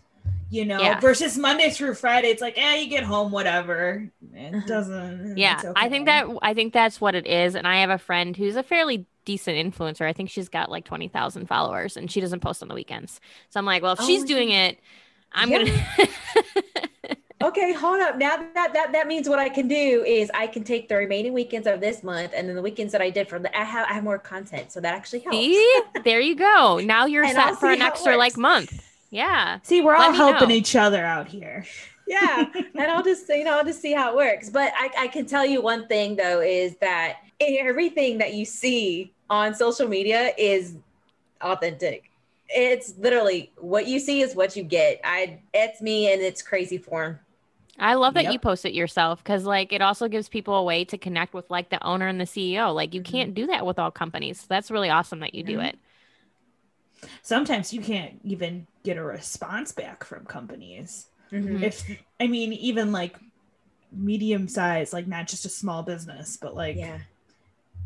[0.50, 1.00] You know, Yeah.
[1.00, 4.08] versus Monday through Friday, it's like, eh, you get home, whatever.
[4.32, 4.66] It Uh-huh.
[4.68, 5.36] doesn't.
[5.36, 7.56] Yeah, it's I think that I think that's what it is.
[7.56, 10.06] And I have a friend who's a fairly decent influencer.
[10.06, 13.20] I think she's got like twenty thousand followers, and she doesn't post on the weekends.
[13.50, 14.78] So I'm like, well, if Oh she's doing it,
[15.34, 15.58] I'm Yeah.
[15.64, 16.08] gonna.
[17.42, 18.16] Okay, hold up.
[18.16, 21.34] Now that that that means what I can do is I can take the remaining
[21.34, 23.86] weekends of this month and then the weekends that I did from the I have
[23.90, 25.36] I have more content, so that actually helps.
[25.38, 26.80] See, there you go.
[26.82, 28.82] Now you're And I'll set for an extra like month.
[29.10, 29.58] Yeah.
[29.62, 30.54] See, we're Let all helping know.
[30.54, 31.66] each other out here.
[32.06, 35.08] yeah and i'll just you know i'll just see how it works but I, I
[35.08, 40.32] can tell you one thing though is that everything that you see on social media
[40.36, 40.76] is
[41.40, 42.10] authentic
[42.48, 46.78] it's literally what you see is what you get i it's me in its crazy
[46.78, 47.18] form
[47.76, 48.32] I love that Yep.
[48.32, 51.50] you post it yourself because like it also gives people a way to connect with
[51.50, 52.72] like the owner and the CEO.
[52.72, 53.04] Like you Mhm.
[53.04, 54.38] can't do that with all companies.
[54.38, 55.70] So that's really awesome that you do Mhm.
[55.70, 55.78] it.
[57.22, 61.06] Sometimes you can't even get a response back from companies.
[61.32, 61.62] Mhm.
[61.62, 61.84] If
[62.20, 63.16] I mean, even like
[63.90, 66.98] medium size, like not just a small business, but like yeah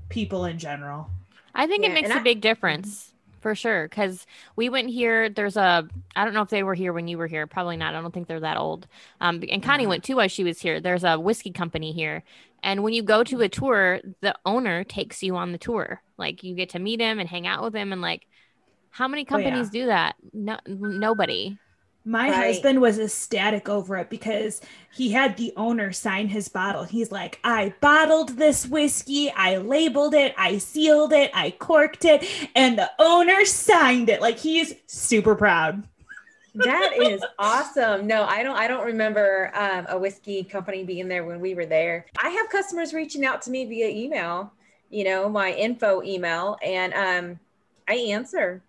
[0.08, 1.10] people in general.
[1.54, 3.12] I think Yeah, it makes and a I- big difference
[3.48, 3.88] for sure.
[3.88, 5.30] Cause we went here.
[5.30, 7.46] There's a, I don't know if they were here when you were here.
[7.46, 7.94] Probably not.
[7.94, 8.86] I don't think they're that old.
[9.22, 9.88] Um, and Connie Mhm.
[9.88, 10.80] went too while she was here.
[10.80, 12.24] There's a whiskey company here.
[12.62, 16.02] And when you go to a tour, the owner takes you on the tour.
[16.18, 17.90] Like you get to meet him and hang out with him.
[17.90, 18.26] And like,
[18.90, 19.44] how many Oh, yeah.
[19.44, 20.16] companies do that?
[20.34, 21.56] No, nobody.
[22.04, 22.34] My Right.
[22.34, 26.84] husband was ecstatic over it because he had the owner sign his bottle.
[26.84, 32.24] He's like, I bottled this whiskey, I labeled it, I sealed it, I corked it,
[32.54, 34.22] and the owner signed it.
[34.22, 35.86] Like he's super proud.
[36.54, 38.06] That is awesome.
[38.06, 38.56] No, I don't.
[38.56, 42.06] I don't remember um, a whiskey company being there when we were there.
[42.22, 44.52] I have customers reaching out to me via email.
[44.90, 47.40] You know, my info email, and um,
[47.86, 48.62] I answer.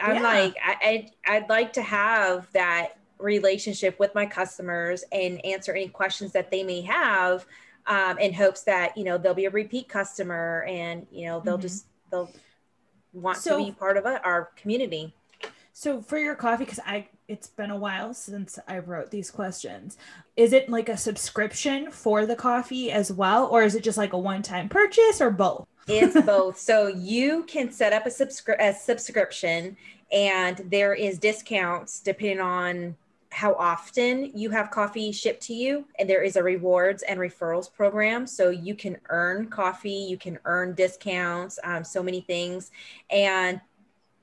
[0.00, 0.22] I'm Yeah.
[0.22, 5.88] like, I, I'd, I'd like to have that relationship with my customers and answer any
[5.88, 7.46] questions that they may have,
[7.86, 11.58] um, in hopes that you know they'll be a repeat customer and you know they'll
[11.58, 11.62] Mhm.
[11.62, 12.30] just they'll
[13.12, 15.14] want So- to be part of it, our community.
[15.72, 19.96] So for your coffee, because I it's been a while since I wrote these questions.
[20.36, 24.12] Is it like a subscription for the coffee as well, or is it just like
[24.12, 25.66] a one-time purchase or both?
[25.90, 26.58] It's both.
[26.58, 29.76] So you can set up a, subscri- a subscription,
[30.12, 32.96] and there is discounts depending on
[33.32, 35.84] how often you have coffee shipped to you.
[35.98, 40.38] And there is a rewards and referrals program, so you can earn coffee, you can
[40.44, 42.70] earn discounts, um, so many things.
[43.10, 43.60] And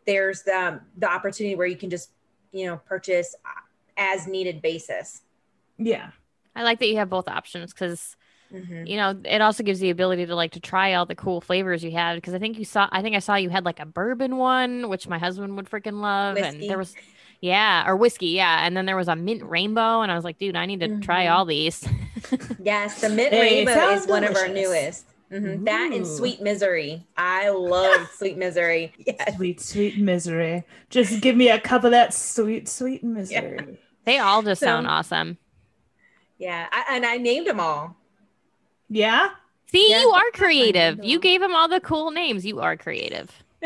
[0.05, 2.11] there's the the opportunity where you can just
[2.51, 3.35] you know purchase
[3.97, 5.21] as needed basis.
[5.77, 6.11] Yeah.
[6.55, 8.15] I like that you have both options because
[8.53, 8.87] Mhm.
[8.87, 11.83] you know it also gives the ability to like to try all the cool flavors
[11.83, 13.85] you had because I think you saw I think I saw you had like a
[13.85, 16.95] bourbon one which my husband would freaking love and there was
[17.41, 20.37] yeah or whiskey yeah and then there was a mint rainbow and I was like
[20.37, 21.31] dude I need to try Mhm.
[21.35, 21.85] all these
[22.63, 24.71] Yes, the mint They rainbow sound is one of our delicious.
[24.71, 25.05] newest.
[25.31, 25.65] Mhm.
[25.65, 27.05] That and sweet misery.
[27.17, 28.93] I love sweet misery.
[29.05, 29.35] Yes.
[29.35, 30.63] Sweet, sweet misery.
[30.89, 33.77] Just give me a cup of that sweet, sweet misery.
[34.05, 35.37] they all just sound awesome
[36.37, 36.67] Yeah.
[36.71, 37.97] I, and I named them all.
[38.89, 39.29] Yeah.
[39.71, 43.31] see Yeah, you are creative you gave them all the cool names you are creative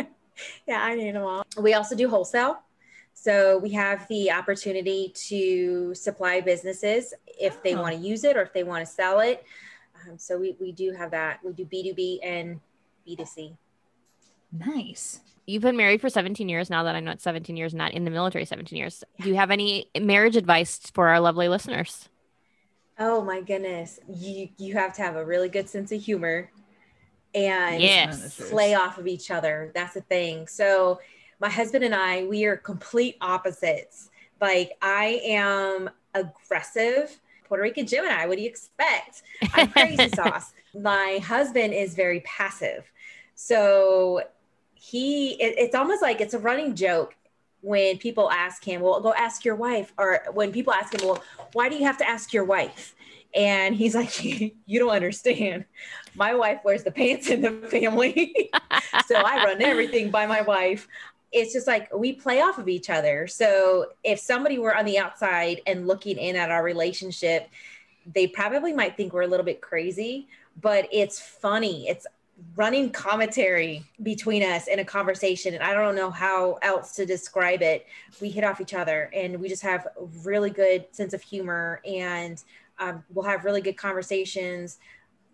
[0.68, 1.46] Yeah, I named them all.
[1.60, 2.60] We also do wholesale.
[3.14, 7.82] So we have the opportunity to supply businesses if they Oh.
[7.82, 9.44] want to use it or if they want to sell it.
[10.10, 11.40] Um, so we, we do have that.
[11.44, 12.60] We do B2B and
[13.08, 13.56] B2C.
[14.52, 15.20] Nice.
[15.46, 18.04] You've been married for 17 years now that I know it's 17 years, not in
[18.06, 19.04] the military 17 years.
[19.20, 22.10] Do you have any marriage advice for our lovely listeners?
[23.02, 24.00] Oh my goodness.
[24.08, 26.52] You you have to have a really good sense of humor
[27.36, 28.38] and Yes.
[28.38, 29.72] play off of each other.
[29.76, 30.48] That's the thing.
[30.48, 31.02] So
[31.40, 34.10] my husband and I, we are complete opposites.
[34.42, 38.26] Like I am aggressive, Puerto Rican Gemini.
[38.28, 39.24] What do you expect?
[39.54, 40.54] I'm crazy sauce.
[40.74, 42.92] My husband is very passive.
[43.36, 44.24] So
[44.76, 47.16] he it- it's almost like it's a running joke
[47.62, 51.24] when people ask him, well, go ask your wife, or when people ask him, well,
[51.54, 52.96] why do you have to ask your wife?
[53.34, 54.24] And he's like,
[54.66, 55.66] you don't understand.
[56.16, 58.52] My wife wears the pants in the family.
[59.06, 60.88] so I run everything by my wife.
[61.32, 63.26] It's just like we play off of each other.
[63.28, 67.48] So if somebody were on the outside and looking in at our relationship,
[68.06, 70.28] they probably might think we're a little bit crazy,
[70.60, 71.88] but it's funny.
[71.88, 72.06] It's
[72.56, 75.54] running commentary between us in a conversation.
[75.54, 77.86] And I don't know how else to describe it.
[78.20, 79.88] We hit off each other and we just have
[80.24, 82.44] really good sense of humor and
[82.80, 84.80] um, we'll have really good conversations.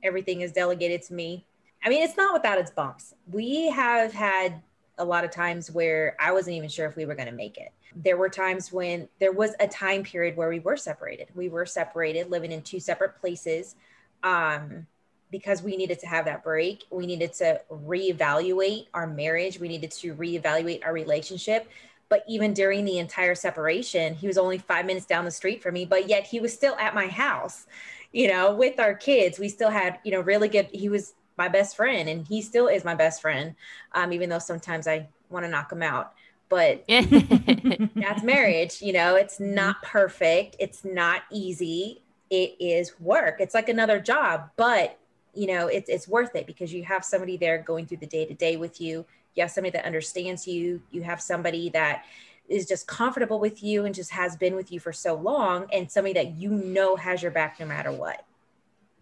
[0.03, 1.45] Everything is delegated to me.
[1.83, 3.13] I mean, it's not without its bumps.
[3.31, 4.61] We have had
[4.97, 7.57] a lot of times where I wasn't even sure if we were going to make
[7.57, 7.71] it.
[7.95, 11.29] There were times when there was a time period where we were separated.
[11.35, 13.75] We were separated, living in two separate places.
[14.23, 14.87] Um,
[15.31, 16.85] because we needed to have that break.
[16.89, 19.59] We needed to reevaluate our marriage.
[19.59, 21.69] We needed to reevaluate our relationship.
[22.09, 25.73] But even during the entire separation, he was only five minutes down the street from
[25.73, 27.65] me, but yet he was still at my house,
[28.13, 29.39] you know, with our kids.
[29.39, 32.67] We still had, you know, really good, he was my best friend and he still
[32.67, 33.55] is my best friend,
[33.93, 36.13] um, even though sometimes I want to knock him out.
[36.49, 42.01] But that's marriage, you know, it's not perfect, it's not easy.
[42.29, 43.37] It is work.
[43.39, 44.97] It's like another job, but
[45.37, 48.25] you know it's it's worth it because you have somebody there going through the day
[48.25, 49.05] to day with you.
[49.35, 50.81] You have somebody that understands you.
[50.91, 52.05] You have somebody that
[52.49, 55.91] is just comfortable with you and just has been with you for so long and
[55.91, 58.25] somebody that you know has your back no matter what.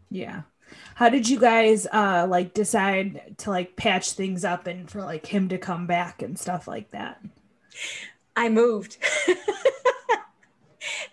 [0.09, 0.41] Yeah.
[0.95, 5.25] How did you guys uh like decide to like patch things up and for like
[5.25, 7.21] him to come back and stuff like that?
[8.35, 8.97] i moved.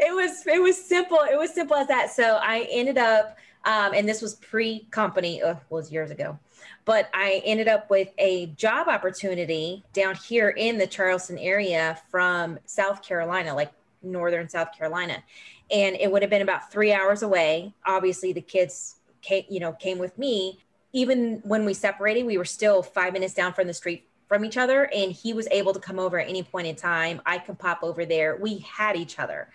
[0.04, 2.10] It was it was simple it was simple as that.
[2.10, 6.38] So i ended up um, and this was pre-company uh, was years ago.
[6.84, 12.58] But i ended up with a job opportunity down here in the charleston area from
[12.66, 13.72] south carolina like
[14.02, 15.22] northern south carolina.
[15.70, 17.72] And it would have been about three hours away.
[17.86, 20.58] Obviously the kids came you know came with me.
[20.92, 24.56] Even when we separated we were still five minutes down from the street from each
[24.56, 24.90] other.
[24.94, 27.20] And he was able to come over at any point in time.
[27.26, 28.36] I could pop over there.
[28.36, 29.48] We had each other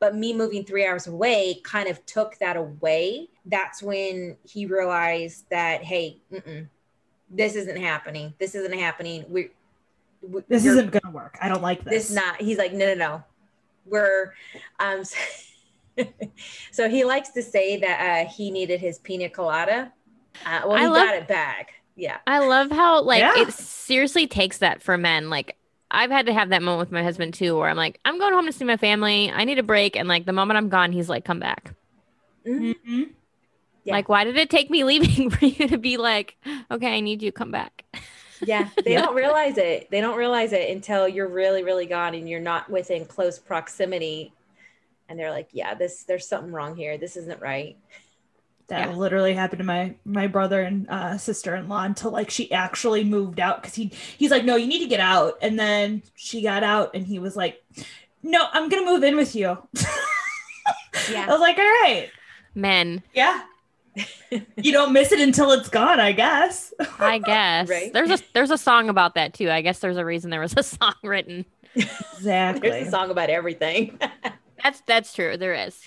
[0.00, 3.28] but me moving three hours away kind of took that away.
[3.46, 6.20] That's when he realized that hey
[7.30, 8.34] this isn't happening.
[8.38, 9.24] This isn't happening.
[9.28, 9.50] We,
[10.22, 11.38] we this isn't gonna work.
[11.40, 12.16] I don't like this this.
[12.16, 13.24] not he's like no no no.
[13.86, 14.34] We're
[14.78, 15.02] um
[16.72, 19.92] so he likes to say that uh, he needed his pina colada.
[20.44, 21.74] Uh, well he love, got it back.
[21.96, 22.18] Yeah.
[22.26, 23.32] I love how like yeah.
[23.36, 25.30] it seriously takes that for men.
[25.30, 25.56] Like
[25.94, 28.34] I've had to have that moment with my husband too, where I'm like, I'm going
[28.34, 29.30] home to see my family.
[29.30, 29.96] I need a break.
[29.96, 31.72] And like the moment I'm gone, he's like, come back.
[32.46, 33.02] Mm-hmm.
[33.84, 33.92] Yeah.
[33.92, 36.36] Like, why did it take me leaving for you to be like,
[36.70, 37.84] okay, I need you, come back?
[38.44, 39.90] Yeah, they don't realize it.
[39.90, 44.32] They don't realize it until you're really, really gone and you're not within close proximity.
[45.08, 46.98] And they're like, yeah, this, there's something wrong here.
[46.98, 47.76] This isn't right.
[48.68, 48.96] That yeah.
[48.96, 53.04] literally happened to my my brother and uh, sister in law until like she actually
[53.04, 55.34] moved out because he he's like, no, you need to get out.
[55.42, 57.62] And then she got out and he was like,
[58.22, 59.58] no, I'm gonna move in with you.
[61.10, 62.10] yeah, I was like, all right,
[62.54, 63.02] men.
[63.12, 63.42] Yeah,
[64.56, 66.72] you don't miss it until it's gone, I guess.
[66.98, 67.68] I guess.
[67.70, 67.92] right?
[67.92, 69.50] There's a there's a song about that too.
[69.50, 71.44] I guess there's a reason there was a song written.
[71.74, 72.70] Exactly.
[72.70, 73.98] there's a song about everything.
[74.62, 75.36] that's that's true.
[75.36, 75.80] There is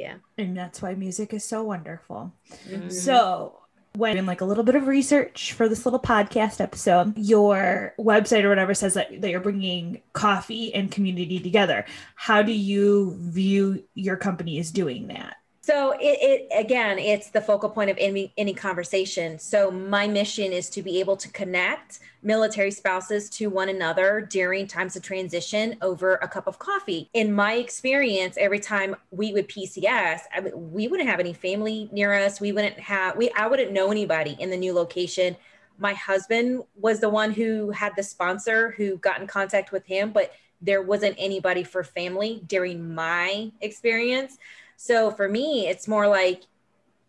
[0.00, 0.14] yeah.
[0.38, 2.32] And that's why music is so wonderful.
[2.66, 2.88] Mm-hmm.
[2.88, 3.56] so
[3.96, 8.44] when in like a little bit of research for this little podcast episode your website
[8.44, 11.84] or whatever says that, that you're bringing coffee and community together.
[12.14, 17.40] How do you view your company as doing that so it, it, again, it's the
[17.40, 19.38] focal point of any, any conversation.
[19.38, 24.66] So my mission is to be able to connect military spouses to one another during
[24.66, 27.10] times of transition over a cup of coffee.
[27.12, 31.90] In my experience, every time we would PCS, I mean, we wouldn't have any family
[31.92, 32.40] near us.
[32.40, 35.36] We wouldn't have we I wouldn't know anybody in the new location.
[35.78, 40.10] My husband was the one who had the sponsor who got in contact with him,
[40.10, 44.36] but there wasn't anybody for family during my experience.
[44.82, 46.44] So for me, it's more like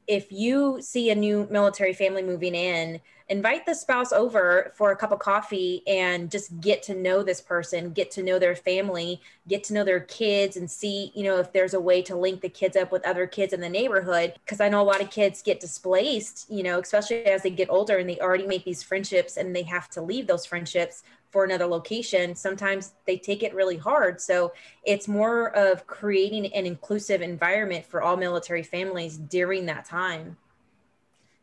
[0.06, 4.96] if you see a new military family moving in, invite the spouse over for a
[4.98, 9.22] cup of coffee and just get to know this person, get to know their family,
[9.48, 12.42] get to know their kids and see, you know, if there's a way to link
[12.42, 14.34] the kids up with other kids in the neighborhood.
[14.46, 17.70] Cause I know a lot of kids get displaced, you know, especially as they get
[17.70, 21.46] older and they already make these friendships and they have to leave those friendships for
[21.46, 24.20] another location, sometimes they take it really hard.
[24.20, 24.52] So
[24.84, 30.38] it's more of creating an inclusive environment for all military families during that time.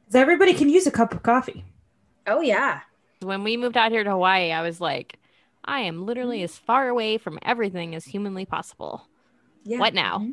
[0.05, 1.65] Because everybody can use a cup of coffee.
[2.27, 2.81] Oh, yeah.
[3.21, 5.19] When we moved out here to Hawaii, I was like,
[5.65, 9.07] I am literally as far away from everything as humanly possible.
[9.65, 9.79] Yeah.
[9.79, 10.19] What now?
[10.19, 10.31] Mm-hmm.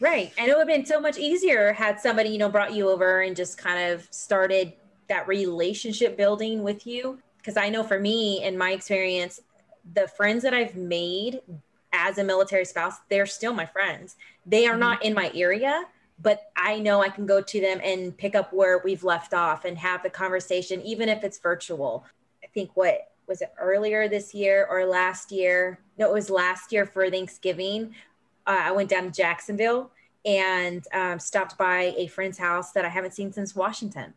[0.00, 0.32] Right.
[0.36, 3.20] And it would have been so much easier had somebody, you know, brought you over
[3.20, 4.72] and just kind of started
[5.08, 9.40] that relationship building with you because I know for me, in my experience,
[9.94, 11.40] the friends that I've made
[11.92, 14.16] as a military spouse, they're still my friends.
[14.46, 14.80] They are mm-hmm.
[14.80, 15.84] not in my area,
[16.20, 19.64] but I know I can go to them and pick up where we've left off
[19.64, 22.04] and have the conversation, even if it's virtual.
[22.44, 25.80] I think what was it earlier this year or last year?
[25.98, 27.94] No, it was last year for Thanksgiving.
[28.46, 29.90] Uh, I went down to Jacksonville
[30.24, 34.14] and um, stopped by a friend's house that I haven't seen since Washington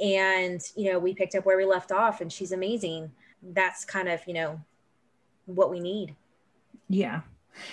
[0.00, 3.10] and you know we picked up where we left off and she's amazing.
[3.42, 4.60] That's kind of you know
[5.46, 6.14] what we need.
[6.88, 7.20] Yeah.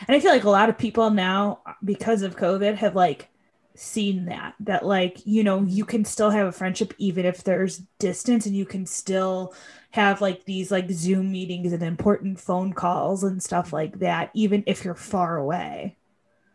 [0.08, 3.30] And i feel like a lot of people now because of covid have like
[3.76, 7.84] seen that that like you know you can still have a friendship even if there's
[8.00, 9.54] distance and you can still
[9.92, 14.64] have like these like zoom meetings and important phone calls and stuff like that even
[14.66, 15.96] if you're far away.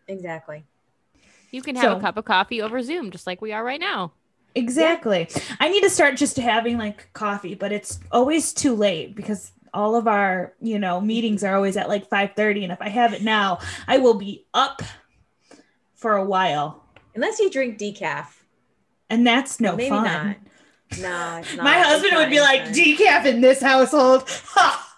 [0.09, 0.65] Exactly.
[1.53, 3.81] You can have so, a cup of coffee over zoom just like we are right
[3.81, 4.13] now
[4.55, 5.29] Exactly.
[5.31, 5.43] Yeah.
[5.61, 9.97] I need to start just having like coffee, but it's always too late because all
[9.97, 13.23] of our, you know, meetings are always at like 5:30 and if I have it
[13.23, 14.83] now, I will be up
[15.95, 16.85] for a while.
[17.15, 18.27] Unless you drink decaf.
[19.09, 20.05] And that's no Maybe fun.
[20.05, 20.37] Not.
[21.01, 21.65] No, it's not.
[21.65, 24.29] My husband would be like, decaf in this household.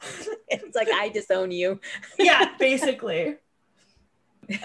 [0.48, 1.80] it's like I disown you.
[2.18, 3.36] yeah, basically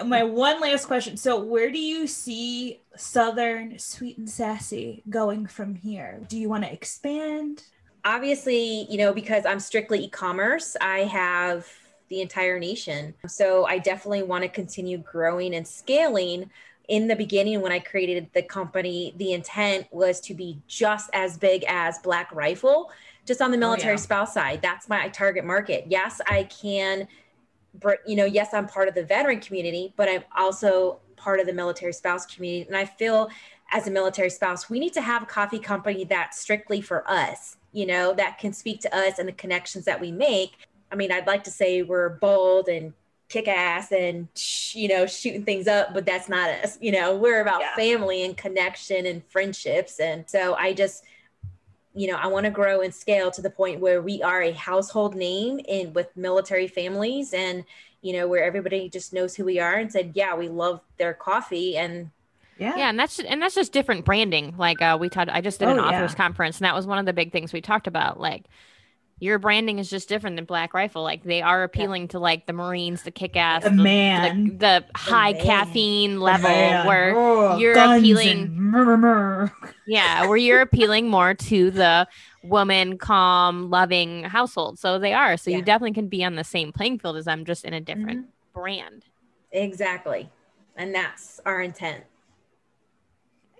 [0.04, 1.16] my one last question.
[1.16, 6.20] So, where do you see Southern Sweet and Sassy going from here?
[6.28, 7.64] Do you want to expand?
[8.04, 11.66] Obviously, you know, because I'm strictly e commerce, I have
[12.08, 13.14] the entire nation.
[13.26, 16.50] So, I definitely want to continue growing and scaling.
[16.88, 21.38] In the beginning, when I created the company, the intent was to be just as
[21.38, 22.90] big as Black Rifle,
[23.26, 23.96] just on the oh, military oh, yeah.
[23.96, 24.60] spouse side.
[24.60, 25.84] That's my target market.
[25.86, 27.06] Yes, I can
[28.06, 31.52] you know, yes, I'm part of the veteran community, but I'm also part of the
[31.52, 32.66] military spouse community.
[32.66, 33.30] And I feel
[33.72, 37.56] as a military spouse, we need to have a coffee company that's strictly for us.
[37.72, 40.66] you know, that can speak to us and the connections that we make.
[40.90, 42.92] I mean, I'd like to say we're bold and
[43.30, 44.26] kick ass and
[44.72, 47.76] you know shooting things up but that's not us you know we're about yeah.
[47.76, 51.04] family and connection and friendships and so i just
[51.94, 54.52] you know i want to grow and scale to the point where we are a
[54.52, 57.64] household name in with military families and
[58.02, 61.14] you know where everybody just knows who we are and said yeah we love their
[61.14, 62.10] coffee and
[62.58, 62.76] yeah.
[62.76, 62.90] Yeah.
[62.90, 64.54] And that's and that's just different branding.
[64.58, 66.16] Like uh we talked I just did oh, an authors yeah.
[66.16, 68.20] conference and that was one of the big things we talked about.
[68.20, 68.44] Like
[69.20, 71.02] your branding is just different than Black Rifle.
[71.02, 72.08] Like they are appealing yeah.
[72.08, 75.42] to like the Marines, the kick ass, the, the, man, the, the high man.
[75.42, 78.72] caffeine level where oh, you're appealing.
[79.86, 82.08] yeah, where you're appealing more to the
[82.42, 84.78] woman, calm, loving household.
[84.78, 85.36] So they are.
[85.36, 85.58] So yeah.
[85.58, 88.20] you definitely can be on the same playing field as them, just in a different
[88.20, 88.58] mm-hmm.
[88.58, 89.04] brand.
[89.52, 90.30] Exactly.
[90.76, 92.04] And that's our intent.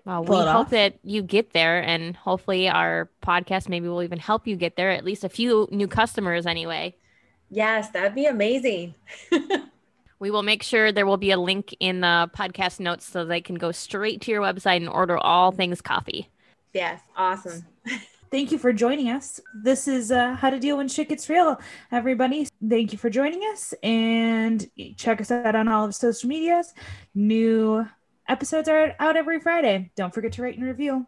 [0.05, 4.47] Well, we hope that you get there, and hopefully, our podcast maybe will even help
[4.47, 4.89] you get there.
[4.89, 6.95] At least a few new customers, anyway.
[7.49, 8.95] Yes, that'd be amazing.
[10.19, 13.41] we will make sure there will be a link in the podcast notes so they
[13.41, 16.29] can go straight to your website and order all things coffee.
[16.73, 17.65] Yes, awesome.
[18.31, 19.41] Thank you for joining us.
[19.53, 21.59] This is uh, How to Deal When Shit Gets Real,
[21.91, 22.47] everybody.
[22.65, 26.73] Thank you for joining us and check us out on all of social medias.
[27.13, 27.85] New
[28.31, 29.91] Episodes are out every Friday.
[29.97, 31.05] Don't forget to rate and review.